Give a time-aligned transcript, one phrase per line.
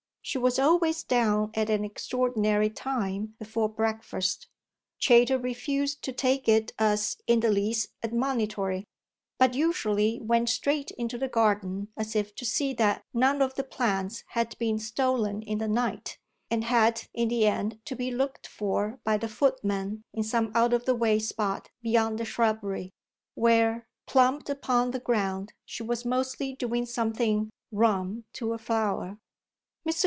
[0.23, 4.47] She was always down an extraordinary time before breakfast
[4.99, 8.85] Chayter refused to take it as in the least admonitory
[9.39, 13.63] but usually went straight into the garden as if to see that none of the
[13.63, 16.17] plants had been stolen in the night,
[16.51, 20.71] and had in the end to be looked for by the footman in some out
[20.71, 22.91] of the way spot behind the shrubbery,
[23.33, 29.17] where, plumped upon the ground, she was mostly doing something "rum" to a flower.
[29.17, 29.17] Mr.